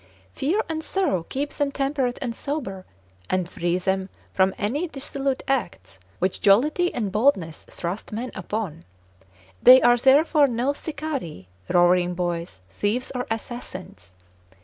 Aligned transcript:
Fear 0.33 0.61
and 0.67 0.83
sorrow 0.83 1.27
keep 1.29 1.51
them 1.53 1.71
temperate 1.71 2.17
and 2.23 2.33
sober, 2.33 2.87
and 3.29 3.47
free 3.47 3.77
them 3.77 4.09
from 4.33 4.55
any 4.57 4.87
dissolute 4.87 5.43
acts, 5.47 5.99
which 6.17 6.41
jollity 6.41 6.91
and 6.91 7.11
boldness 7.11 7.65
thrust 7.69 8.11
men 8.11 8.31
upon: 8.33 8.83
they 9.61 9.79
are 9.79 9.97
therefore 9.97 10.47
no 10.47 10.73
sicarii, 10.73 11.49
roaring 11.69 12.15
boys, 12.15 12.63
thieves 12.67 13.11
or 13.13 13.27
assassins. 13.29 14.15